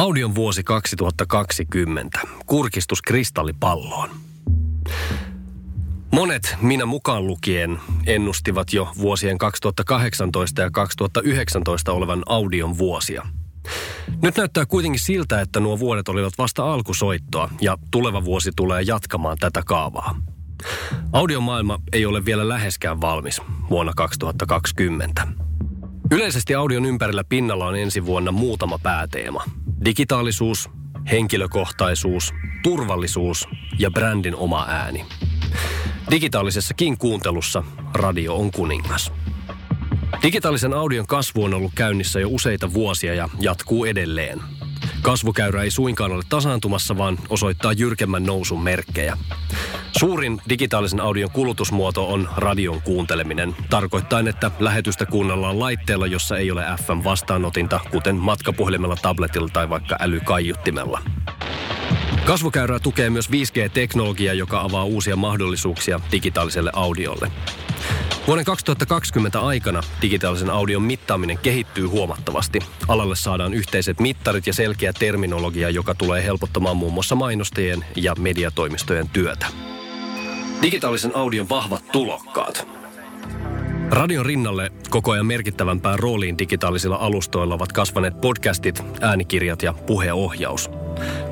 Audion 0.00 0.34
vuosi 0.34 0.64
2020. 0.64 2.20
Kurkistus 2.46 3.02
kristallipalloon. 3.02 4.10
Monet, 6.12 6.56
minä 6.62 6.86
mukaan 6.86 7.26
lukien, 7.26 7.80
ennustivat 8.06 8.72
jo 8.72 8.88
vuosien 8.98 9.38
2018 9.38 10.62
ja 10.62 10.70
2019 10.70 11.92
olevan 11.92 12.22
audion 12.26 12.78
vuosia. 12.78 13.26
Nyt 14.22 14.36
näyttää 14.36 14.66
kuitenkin 14.66 15.00
siltä, 15.00 15.40
että 15.40 15.60
nuo 15.60 15.78
vuodet 15.78 16.08
olivat 16.08 16.32
vasta 16.38 16.72
alkusoittoa 16.72 17.50
ja 17.60 17.78
tuleva 17.90 18.24
vuosi 18.24 18.50
tulee 18.56 18.82
jatkamaan 18.82 19.38
tätä 19.40 19.62
kaavaa. 19.66 20.20
Audiomaailma 21.12 21.78
ei 21.92 22.06
ole 22.06 22.24
vielä 22.24 22.48
läheskään 22.48 23.00
valmis 23.00 23.40
vuonna 23.70 23.92
2020. 23.96 25.26
Yleisesti 26.10 26.54
audion 26.54 26.86
ympärillä 26.86 27.24
pinnalla 27.24 27.66
on 27.66 27.78
ensi 27.78 28.06
vuonna 28.06 28.32
muutama 28.32 28.78
pääteema. 28.82 29.44
Digitaalisuus, 29.84 30.70
henkilökohtaisuus, 31.10 32.34
turvallisuus 32.62 33.48
ja 33.78 33.90
brändin 33.90 34.36
oma 34.36 34.66
ääni. 34.68 35.04
Digitaalisessakin 36.10 36.98
kuuntelussa 36.98 37.62
radio 37.94 38.36
on 38.36 38.50
kuningas. 38.50 39.12
Digitaalisen 40.22 40.74
audion 40.74 41.06
kasvu 41.06 41.44
on 41.44 41.54
ollut 41.54 41.72
käynnissä 41.74 42.20
jo 42.20 42.28
useita 42.28 42.72
vuosia 42.74 43.14
ja 43.14 43.28
jatkuu 43.40 43.84
edelleen. 43.84 44.40
Kasvukäyrä 45.02 45.62
ei 45.62 45.70
suinkaan 45.70 46.12
ole 46.12 46.22
tasaantumassa, 46.28 46.98
vaan 46.98 47.18
osoittaa 47.28 47.72
jyrkemmän 47.72 48.24
nousun 48.24 48.62
merkkejä. 48.62 49.16
Suurin 49.98 50.40
digitaalisen 50.48 51.00
audion 51.00 51.30
kulutusmuoto 51.30 52.12
on 52.12 52.28
radion 52.36 52.82
kuunteleminen, 52.82 53.56
tarkoittaen, 53.70 54.28
että 54.28 54.50
lähetystä 54.58 55.06
kuunnellaan 55.06 55.58
laitteella, 55.58 56.06
jossa 56.06 56.36
ei 56.36 56.50
ole 56.50 56.64
FM-vastaanotinta, 56.82 57.80
kuten 57.90 58.16
matkapuhelimella, 58.16 58.96
tabletilla 59.02 59.48
tai 59.52 59.68
vaikka 59.68 59.96
älykaiuttimella. 60.00 61.02
Kasvukäyrää 62.24 62.78
tukee 62.78 63.10
myös 63.10 63.30
5G-teknologia, 63.30 64.34
joka 64.34 64.60
avaa 64.60 64.84
uusia 64.84 65.16
mahdollisuuksia 65.16 66.00
digitaaliselle 66.12 66.70
audiolle. 66.74 67.32
Vuoden 68.26 68.44
2020 68.44 69.40
aikana 69.40 69.82
digitaalisen 70.02 70.50
audion 70.50 70.82
mittaaminen 70.82 71.38
kehittyy 71.38 71.86
huomattavasti. 71.86 72.58
Alalle 72.88 73.16
saadaan 73.16 73.54
yhteiset 73.54 74.00
mittarit 74.00 74.46
ja 74.46 74.52
selkeä 74.52 74.92
terminologia, 74.92 75.70
joka 75.70 75.94
tulee 75.94 76.24
helpottamaan 76.24 76.76
muun 76.76 76.94
muassa 76.94 77.14
mainostajien 77.14 77.84
ja 77.96 78.14
mediatoimistojen 78.18 79.08
työtä. 79.08 79.46
Digitaalisen 80.62 81.16
audion 81.16 81.48
vahvat 81.48 81.84
tulokkaat. 81.92 82.68
Radion 83.90 84.26
rinnalle 84.26 84.72
koko 84.90 85.10
ajan 85.10 85.26
merkittävämpään 85.26 85.98
rooliin 85.98 86.38
digitaalisilla 86.38 86.96
alustoilla 86.96 87.54
ovat 87.54 87.72
kasvaneet 87.72 88.20
podcastit, 88.20 88.84
äänikirjat 89.00 89.62
ja 89.62 89.72
puheohjaus. 89.72 90.70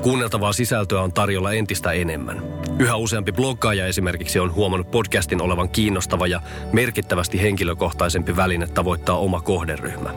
Kuunneltavaa 0.01 0.53
sisältöä 0.53 1.01
on 1.01 1.13
tarjolla 1.13 1.51
entistä 1.51 1.91
enemmän. 1.91 2.43
Yhä 2.79 2.95
useampi 2.95 3.31
bloggaaja 3.31 3.87
esimerkiksi 3.87 4.39
on 4.39 4.55
huomannut 4.55 4.91
podcastin 4.91 5.41
olevan 5.41 5.69
kiinnostava 5.69 6.27
ja 6.27 6.41
merkittävästi 6.73 7.41
henkilökohtaisempi 7.41 8.35
väline 8.35 8.67
tavoittaa 8.67 9.17
oma 9.17 9.41
kohderyhmä. 9.41 10.09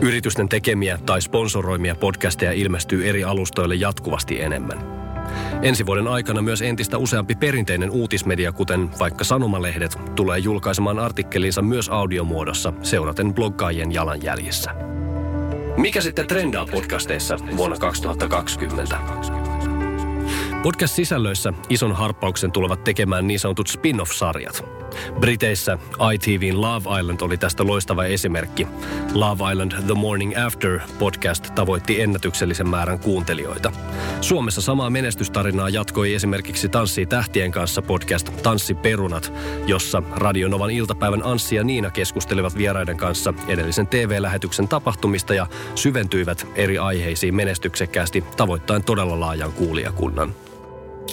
Yritysten 0.00 0.48
tekemiä 0.48 0.98
tai 1.06 1.22
sponsoroimia 1.22 1.94
podcasteja 1.94 2.52
ilmestyy 2.52 3.08
eri 3.08 3.24
alustoille 3.24 3.74
jatkuvasti 3.74 4.42
enemmän. 4.42 4.99
Ensi 5.62 5.86
vuoden 5.86 6.08
aikana 6.08 6.42
myös 6.42 6.62
entistä 6.62 6.98
useampi 6.98 7.34
perinteinen 7.34 7.90
uutismedia, 7.90 8.52
kuten 8.52 8.90
vaikka 8.98 9.24
sanomalehdet, 9.24 9.98
tulee 10.16 10.38
julkaisemaan 10.38 10.98
artikkelinsa 10.98 11.62
myös 11.62 11.88
audiomuodossa 11.88 12.72
seuraten 12.82 13.34
bloggaajien 13.34 13.92
jalanjäljissä. 13.92 14.70
Mikä 15.76 16.00
sitten 16.00 16.26
trendaa 16.26 16.66
podcasteissa 16.66 17.36
vuonna 17.56 17.76
2020? 17.76 18.96
Podcast-sisällöissä 20.62 21.52
ison 21.68 21.92
harppauksen 21.92 22.52
tulevat 22.52 22.84
tekemään 22.84 23.26
niin 23.26 23.40
sanotut 23.40 23.68
spin-off-sarjat. 23.68 24.64
Briteissä 25.20 25.78
ITVn 26.14 26.60
Love 26.60 27.00
Island 27.00 27.20
oli 27.20 27.36
tästä 27.36 27.66
loistava 27.66 28.04
esimerkki. 28.04 28.66
Love 29.14 29.52
Island 29.52 29.72
The 29.72 29.94
Morning 29.94 30.32
After 30.46 30.80
podcast 30.98 31.54
tavoitti 31.54 32.00
ennätyksellisen 32.00 32.68
määrän 32.68 32.98
kuuntelijoita. 32.98 33.72
Suomessa 34.20 34.60
samaa 34.60 34.90
menestystarinaa 34.90 35.68
jatkoi 35.68 36.14
esimerkiksi 36.14 36.68
Tanssii 36.68 37.06
tähtien 37.06 37.50
kanssa 37.50 37.82
podcast 37.82 38.42
Tanssi 38.42 38.74
perunat, 38.74 39.32
jossa 39.66 40.02
Radionovan 40.16 40.70
iltapäivän 40.70 41.22
Anssi 41.24 41.56
ja 41.56 41.64
Niina 41.64 41.90
keskustelivat 41.90 42.56
vieraiden 42.56 42.96
kanssa 42.96 43.34
edellisen 43.48 43.86
TV-lähetyksen 43.86 44.68
tapahtumista 44.68 45.34
ja 45.34 45.46
syventyivät 45.74 46.46
eri 46.54 46.78
aiheisiin 46.78 47.34
menestyksekkäästi 47.34 48.24
tavoittaen 48.36 48.84
todella 48.84 49.20
laajan 49.20 49.52
kuulijakunnan. 49.52 50.34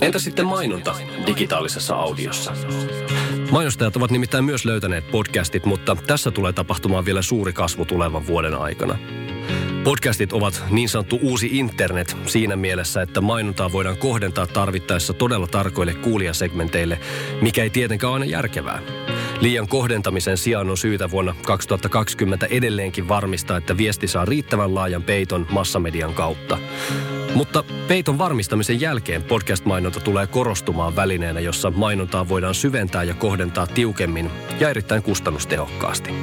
Entä 0.01 0.19
sitten 0.19 0.45
mainonta 0.45 0.95
digitaalisessa 1.27 1.95
audiossa? 1.95 2.53
Mainostajat 3.51 3.95
ovat 3.95 4.11
nimittäin 4.11 4.45
myös 4.45 4.65
löytäneet 4.65 5.11
podcastit, 5.11 5.65
mutta 5.65 5.95
tässä 6.07 6.31
tulee 6.31 6.53
tapahtumaan 6.53 7.05
vielä 7.05 7.21
suuri 7.21 7.53
kasvu 7.53 7.85
tulevan 7.85 8.27
vuoden 8.27 8.55
aikana. 8.55 8.97
Podcastit 9.83 10.33
ovat 10.33 10.63
niin 10.69 10.89
sanottu 10.89 11.19
uusi 11.21 11.49
internet 11.51 12.17
siinä 12.25 12.55
mielessä, 12.55 13.01
että 13.01 13.21
mainontaa 13.21 13.71
voidaan 13.71 13.97
kohdentaa 13.97 14.47
tarvittaessa 14.47 15.13
todella 15.13 15.47
tarkoille 15.47 15.93
kuulijasegmenteille, 15.93 16.99
mikä 17.41 17.63
ei 17.63 17.69
tietenkään 17.69 18.13
aina 18.13 18.25
järkevää. 18.25 18.81
Liian 19.41 19.67
kohdentamisen 19.67 20.37
sijaan 20.37 20.69
on 20.69 20.77
syytä 20.77 21.11
vuonna 21.11 21.35
2020 21.45 22.45
edelleenkin 22.45 23.07
varmistaa, 23.07 23.57
että 23.57 23.77
viesti 23.77 24.07
saa 24.07 24.25
riittävän 24.25 24.75
laajan 24.75 25.03
peiton 25.03 25.47
massamedian 25.49 26.13
kautta. 26.13 26.57
Mutta 27.35 27.63
peiton 27.87 28.17
varmistamisen 28.17 28.81
jälkeen 28.81 29.23
podcast-mainonta 29.23 29.99
tulee 29.99 30.27
korostumaan 30.27 30.95
välineenä, 30.95 31.39
jossa 31.39 31.71
mainontaa 31.71 32.29
voidaan 32.29 32.55
syventää 32.55 33.03
ja 33.03 33.13
kohdentaa 33.13 33.67
tiukemmin 33.67 34.29
ja 34.59 34.69
erittäin 34.69 35.03
kustannustehokkaasti. 35.03 36.13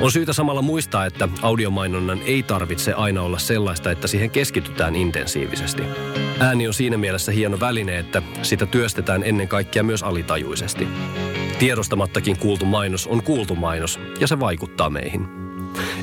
On 0.00 0.12
syytä 0.12 0.32
samalla 0.32 0.62
muistaa, 0.62 1.06
että 1.06 1.28
audiomainonnan 1.42 2.20
ei 2.26 2.42
tarvitse 2.42 2.92
aina 2.92 3.22
olla 3.22 3.38
sellaista, 3.38 3.90
että 3.90 4.06
siihen 4.06 4.30
keskitytään 4.30 4.96
intensiivisesti. 4.96 5.82
Ääni 6.40 6.66
on 6.66 6.74
siinä 6.74 6.96
mielessä 6.96 7.32
hieno 7.32 7.60
väline, 7.60 7.98
että 7.98 8.22
sitä 8.42 8.66
työstetään 8.66 9.22
ennen 9.24 9.48
kaikkea 9.48 9.82
myös 9.82 10.02
alitajuisesti. 10.02 10.88
Tiedostamattakin 11.58 12.38
kuultu 12.38 12.64
mainos 12.64 13.06
on 13.06 13.22
kuultu 13.22 13.54
mainos 13.54 14.00
ja 14.20 14.26
se 14.26 14.40
vaikuttaa 14.40 14.90
meihin. 14.90 15.28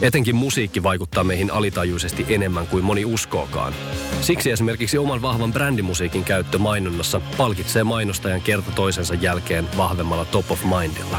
Etenkin 0.02 0.36
musiikki 0.36 0.84
vaikuttaa 0.84 1.24
meihin 1.24 1.52
alitajuisesti 1.52 2.26
enemmän 2.30 2.68
kuin 2.68 2.84
moni 2.84 3.06
uskookaan. 3.06 3.74
Siksi 4.22 4.52
esimerkiksi 4.52 4.98
oman 4.98 5.22
vahvan 5.22 5.54
brändimusiikin 5.54 6.24
käyttö 6.24 6.58
mainonnassa 6.58 7.22
palkitsee 7.38 7.84
mainostajan 7.84 8.42
kerta 8.42 8.72
toisensa 8.72 9.14
jälkeen 9.14 9.68
vahvemmalla 9.78 10.26
top 10.26 10.52
of 10.52 10.64
mindilla. 10.64 11.18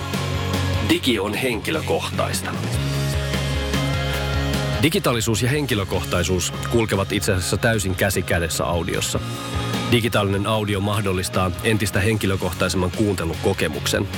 Digi 0.89 1.19
on 1.19 1.35
henkilökohtaista. 1.35 2.51
Digitaalisuus 4.83 5.43
ja 5.43 5.49
henkilökohtaisuus 5.49 6.53
kulkevat 6.71 7.13
itse 7.13 7.33
asiassa 7.33 7.57
täysin 7.57 7.95
käsi 7.95 8.23
kädessä 8.23 8.65
audiossa. 8.65 9.21
Digitaalinen 9.93 10.47
audio 10.47 10.81
mahdollistaa 10.81 11.51
entistä 11.65 12.01
henkilökohtaisemman 12.01 12.91
kuuntelukokemuksen. 12.91 14.09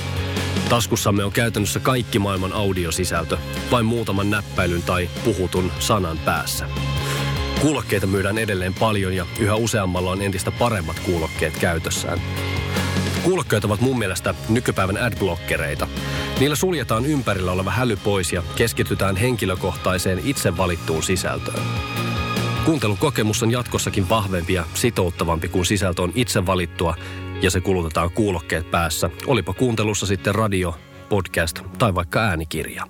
Taskussamme 0.69 1.23
on 1.23 1.31
käytännössä 1.31 1.79
kaikki 1.79 2.19
maailman 2.19 2.53
audiosisältö, 2.53 3.37
vain 3.71 3.85
muutaman 3.85 4.29
näppäilyn 4.29 4.83
tai 4.83 5.09
puhutun 5.23 5.71
sanan 5.79 6.17
päässä. 6.17 6.67
Kuulokkeita 7.61 8.07
myydään 8.07 8.37
edelleen 8.37 8.73
paljon 8.73 9.13
ja 9.13 9.25
yhä 9.39 9.55
useammalla 9.55 10.11
on 10.11 10.21
entistä 10.21 10.51
paremmat 10.51 10.99
kuulokkeet 10.99 11.57
käytössään. 11.57 12.21
Kuulokkeet 13.23 13.65
ovat 13.65 13.81
mun 13.81 13.99
mielestä 13.99 14.35
nykypäivän 14.49 14.97
adblockereita. 14.97 15.87
Niillä 16.39 16.55
suljetaan 16.55 17.05
ympärillä 17.05 17.51
oleva 17.51 17.71
häly 17.71 17.95
pois 17.95 18.33
ja 18.33 18.43
keskitytään 18.55 19.15
henkilökohtaiseen 19.15 20.21
itse 20.23 20.57
valittuun 20.57 21.03
sisältöön. 21.03 21.65
Kuuntelukokemus 22.65 23.43
on 23.43 23.51
jatkossakin 23.51 24.09
vahvempi 24.09 24.53
ja 24.53 24.65
sitouttavampi, 24.73 25.47
kun 25.47 25.65
sisältö 25.65 26.01
on 26.01 26.11
itse 26.15 26.45
valittua 26.45 26.95
ja 27.41 27.51
se 27.51 27.61
kulutetaan 27.61 28.11
kuulokkeet 28.11 28.71
päässä, 28.71 29.09
olipa 29.27 29.53
kuuntelussa 29.53 30.05
sitten 30.05 30.35
radio, 30.35 30.75
podcast 31.09 31.59
tai 31.77 31.95
vaikka 31.95 32.19
äänikirja. 32.19 32.87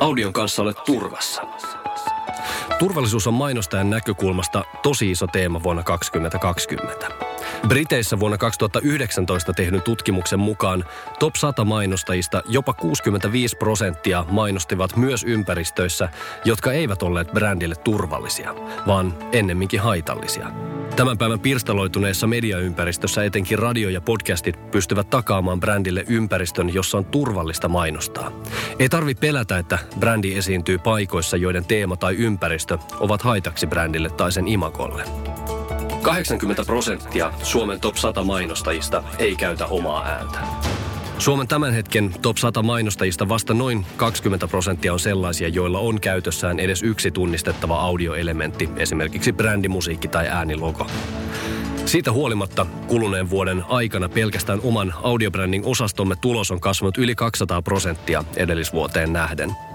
Audion 0.00 0.32
kanssa 0.32 0.62
olet 0.62 0.84
turvassa. 0.84 1.42
Turvallisuus 2.78 3.26
on 3.26 3.34
mainostajan 3.34 3.90
näkökulmasta 3.90 4.64
tosi 4.82 5.10
iso 5.10 5.26
teema 5.26 5.62
vuonna 5.62 5.82
2020. 5.82 7.27
Briteissä 7.66 8.20
vuonna 8.20 8.38
2019 8.38 9.52
tehdyn 9.52 9.82
tutkimuksen 9.82 10.40
mukaan 10.40 10.84
top 11.18 11.34
100 11.36 11.64
mainostajista 11.64 12.42
jopa 12.48 12.72
65 12.72 13.56
prosenttia 13.56 14.24
mainostivat 14.30 14.96
myös 14.96 15.24
ympäristöissä, 15.24 16.08
jotka 16.44 16.72
eivät 16.72 17.02
olleet 17.02 17.32
brändille 17.32 17.74
turvallisia, 17.74 18.54
vaan 18.86 19.14
ennemminkin 19.32 19.80
haitallisia. 19.80 20.50
Tämän 20.96 21.18
päivän 21.18 21.40
pirstaloituneessa 21.40 22.26
mediaympäristössä 22.26 23.24
etenkin 23.24 23.58
radio 23.58 23.88
ja 23.88 24.00
podcastit 24.00 24.70
pystyvät 24.70 25.10
takaamaan 25.10 25.60
brändille 25.60 26.04
ympäristön, 26.08 26.74
jossa 26.74 26.98
on 26.98 27.04
turvallista 27.04 27.68
mainostaa. 27.68 28.32
Ei 28.78 28.88
tarvi 28.88 29.14
pelätä, 29.14 29.58
että 29.58 29.78
brändi 29.98 30.34
esiintyy 30.34 30.78
paikoissa, 30.78 31.36
joiden 31.36 31.64
teema 31.64 31.96
tai 31.96 32.14
ympäristö 32.14 32.78
ovat 33.00 33.22
haitaksi 33.22 33.66
brändille 33.66 34.10
tai 34.10 34.32
sen 34.32 34.48
imagolle. 34.48 35.04
80 36.02 36.64
prosenttia 36.64 37.32
Suomen 37.42 37.80
top 37.80 37.96
100 37.96 38.24
mainostajista 38.24 39.02
ei 39.18 39.36
käytä 39.36 39.66
omaa 39.66 40.04
ääntä. 40.04 40.38
Suomen 41.18 41.48
tämän 41.48 41.72
hetken 41.72 42.14
top 42.22 42.36
100 42.36 42.62
mainostajista 42.62 43.28
vasta 43.28 43.54
noin 43.54 43.86
20 43.96 44.48
prosenttia 44.48 44.92
on 44.92 45.00
sellaisia, 45.00 45.48
joilla 45.48 45.78
on 45.78 46.00
käytössään 46.00 46.60
edes 46.60 46.82
yksi 46.82 47.10
tunnistettava 47.10 47.80
audioelementti, 47.80 48.68
esimerkiksi 48.76 49.32
brändimusiikki 49.32 50.08
tai 50.08 50.28
äänilogo. 50.28 50.86
Siitä 51.86 52.12
huolimatta 52.12 52.66
kuluneen 52.88 53.30
vuoden 53.30 53.64
aikana 53.68 54.08
pelkästään 54.08 54.60
oman 54.62 54.94
audiobränding 55.02 55.66
osastomme 55.66 56.16
tulos 56.20 56.50
on 56.50 56.60
kasvanut 56.60 56.98
yli 56.98 57.14
200 57.14 57.62
prosenttia 57.62 58.24
edellisvuoteen 58.36 59.12
nähden– 59.12 59.50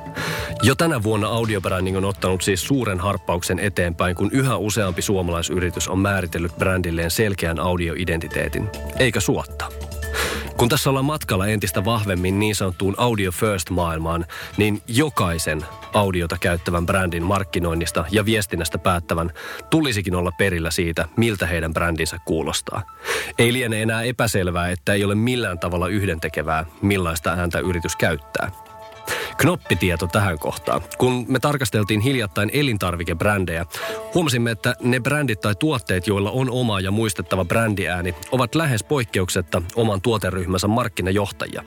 jo 0.63 0.75
tänä 0.75 1.03
vuonna 1.03 1.27
audiobranding 1.27 1.97
on 1.97 2.05
ottanut 2.05 2.41
siis 2.41 2.67
suuren 2.67 2.99
harppauksen 2.99 3.59
eteenpäin, 3.59 4.15
kun 4.15 4.29
yhä 4.31 4.57
useampi 4.57 5.01
suomalaisyritys 5.01 5.87
on 5.87 5.99
määritellyt 5.99 6.57
brändilleen 6.57 7.11
selkeän 7.11 7.59
audioidentiteetin, 7.59 8.69
eikä 8.99 9.19
suotta. 9.19 9.65
Kun 10.57 10.69
tässä 10.69 10.89
ollaan 10.89 11.05
matkalla 11.05 11.47
entistä 11.47 11.85
vahvemmin 11.85 12.39
niin 12.39 12.55
sanottuun 12.55 12.95
audio 12.97 13.31
first 13.31 13.69
maailmaan, 13.69 14.25
niin 14.57 14.81
jokaisen 14.87 15.65
audiota 15.93 16.37
käyttävän 16.39 16.85
brändin 16.85 17.23
markkinoinnista 17.23 18.05
ja 18.11 18.25
viestinnästä 18.25 18.77
päättävän 18.77 19.31
tulisikin 19.69 20.15
olla 20.15 20.31
perillä 20.31 20.71
siitä, 20.71 21.07
miltä 21.17 21.47
heidän 21.47 21.73
brändinsä 21.73 22.17
kuulostaa. 22.25 22.81
Ei 23.37 23.53
liene 23.53 23.81
enää 23.81 24.03
epäselvää, 24.03 24.69
että 24.69 24.93
ei 24.93 25.03
ole 25.03 25.15
millään 25.15 25.59
tavalla 25.59 25.87
yhdentekevää, 25.87 26.65
millaista 26.81 27.31
ääntä 27.31 27.59
yritys 27.59 27.95
käyttää. 27.95 28.72
Knoppitieto 29.43 30.07
tähän 30.07 30.39
kohtaan. 30.39 30.81
Kun 30.97 31.25
me 31.27 31.39
tarkasteltiin 31.39 32.01
hiljattain 32.01 32.49
elintarvikebrändejä, 32.53 33.65
huomasimme, 34.13 34.51
että 34.51 34.75
ne 34.81 34.99
brändit 34.99 35.41
tai 35.41 35.55
tuotteet, 35.55 36.07
joilla 36.07 36.31
on 36.31 36.49
oma 36.49 36.79
ja 36.79 36.91
muistettava 36.91 37.45
brändiääni, 37.45 38.15
ovat 38.31 38.55
lähes 38.55 38.83
poikkeuksetta 38.83 39.61
oman 39.75 40.01
tuoteryhmänsä 40.01 40.67
markkinajohtajia. 40.67 41.63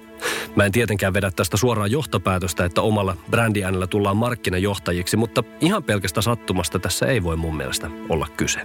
Mä 0.55 0.65
en 0.65 0.73
tietenkään 0.73 1.15
vedä 1.15 1.31
tästä 1.31 1.57
suoraan 1.57 1.91
johtopäätöstä, 1.91 2.65
että 2.65 2.83
omalla 2.83 3.17
brändiäänellä 3.31 3.87
tullaan 3.87 4.17
markkinajohtajiksi, 4.17 5.17
mutta 5.17 5.45
ihan 5.61 5.85
pelkästä 5.85 6.23
sattumasta 6.23 6.79
tässä 6.79 7.07
ei 7.07 7.23
voi 7.23 7.37
mun 7.37 7.57
mielestä 7.57 7.91
olla 8.09 8.27
kyse. 8.37 8.61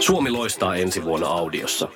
Suomi 0.00 0.30
loistaa 0.30 0.76
ensi 0.76 1.04
vuonna 1.04 1.26
audiossa. 1.26 1.88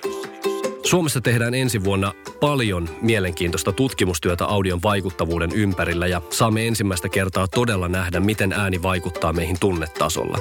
Suomessa 0.85 1.21
tehdään 1.21 1.53
ensi 1.53 1.83
vuonna 1.83 2.13
paljon 2.39 2.89
mielenkiintoista 3.01 3.71
tutkimustyötä 3.71 4.45
audion 4.45 4.79
vaikuttavuuden 4.83 5.51
ympärillä 5.51 6.07
ja 6.07 6.21
saamme 6.29 6.67
ensimmäistä 6.67 7.09
kertaa 7.09 7.47
todella 7.47 7.87
nähdä, 7.87 8.19
miten 8.19 8.53
ääni 8.53 8.81
vaikuttaa 8.81 9.33
meihin 9.33 9.59
tunnetasolla. 9.59 10.39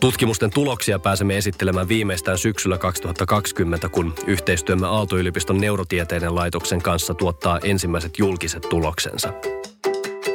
Tutkimusten 0.00 0.50
tuloksia 0.50 0.98
pääsemme 0.98 1.36
esittelemään 1.36 1.88
viimeistään 1.88 2.38
syksyllä 2.38 2.78
2020, 2.78 3.88
kun 3.88 4.14
yhteistyömme 4.26 4.86
Aalto-yliopiston 4.86 5.60
neurotieteiden 5.60 6.34
laitoksen 6.34 6.82
kanssa 6.82 7.14
tuottaa 7.14 7.58
ensimmäiset 7.62 8.18
julkiset 8.18 8.66
tuloksensa. 8.70 9.32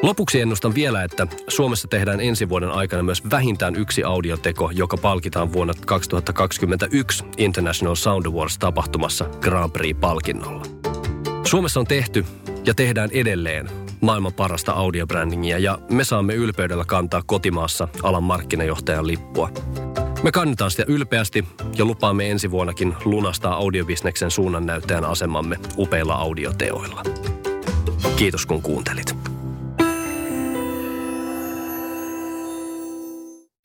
Lopuksi 0.03 0.41
ennustan 0.41 0.75
vielä, 0.75 1.03
että 1.03 1.27
Suomessa 1.47 1.87
tehdään 1.87 2.21
ensi 2.21 2.49
vuoden 2.49 2.69
aikana 2.69 3.03
myös 3.03 3.29
vähintään 3.31 3.75
yksi 3.75 4.03
audioteko, 4.03 4.69
joka 4.73 4.97
palkitaan 4.97 5.53
vuonna 5.53 5.73
2021 5.85 7.23
International 7.37 7.95
Sound 7.95 8.25
Awards 8.25 8.57
tapahtumassa 8.57 9.25
Grand 9.25 9.71
Prix-palkinnolla. 9.71 10.65
Suomessa 11.45 11.79
on 11.79 11.87
tehty 11.87 12.25
ja 12.65 12.73
tehdään 12.73 13.09
edelleen 13.13 13.69
maailman 14.01 14.33
parasta 14.33 14.71
audiobrändingiä 14.71 15.57
ja 15.57 15.79
me 15.89 16.03
saamme 16.03 16.33
ylpeydellä 16.33 16.85
kantaa 16.85 17.21
kotimaassa 17.25 17.87
alan 18.03 18.23
markkinajohtajan 18.23 19.07
lippua. 19.07 19.49
Me 20.23 20.31
kannetaan 20.31 20.71
sitä 20.71 20.83
ylpeästi 20.87 21.45
ja 21.77 21.85
lupaamme 21.85 22.31
ensi 22.31 22.51
vuonnakin 22.51 22.95
lunastaa 23.05 23.55
audiobisneksen 23.55 24.31
suunnannäyttäjän 24.31 25.05
asemamme 25.05 25.59
upeilla 25.77 26.13
audioteoilla. 26.13 27.03
Kiitos 28.15 28.45
kun 28.45 28.61
kuuntelit. 28.61 29.32